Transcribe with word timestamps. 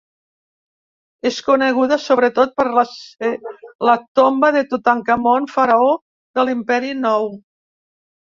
És 1.29 1.35
coneguda 1.49 1.97
sobretot 2.05 2.55
per 2.61 2.65
ser 2.93 3.29
la 3.89 3.95
tomba 4.21 4.51
de 4.57 4.65
Tutankamon, 4.71 5.45
faraó 5.57 5.93
de 6.39 6.47
l'Imperi 6.49 6.97
nou. 7.05 7.29